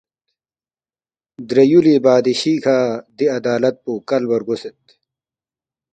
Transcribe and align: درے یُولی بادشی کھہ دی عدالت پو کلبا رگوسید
درے 1.47 1.63
یُولی 1.71 1.95
بادشی 2.03 2.53
کھہ 2.63 2.77
دی 3.17 3.25
عدالت 3.37 3.75
پو 3.83 3.91
کلبا 4.07 4.35
رگوسید 4.39 4.79